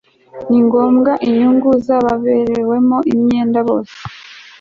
[0.49, 3.95] ni ngombwa inyungu z'ababerewemo imyenda bose